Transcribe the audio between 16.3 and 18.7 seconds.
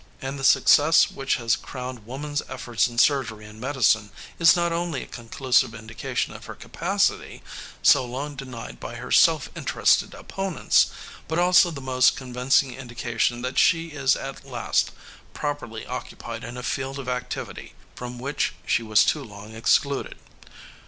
in a field of activity from which